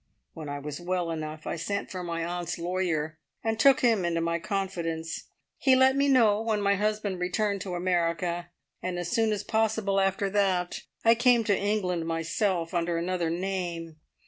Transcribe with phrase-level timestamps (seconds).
[0.33, 4.19] When I was well enough I sent for my aunt's lawyer and took him into
[4.19, 5.25] my confidence.
[5.59, 8.49] He let me know when my husband returned to America,
[8.81, 13.97] and as soon as possible after that I came to England myself, under another name.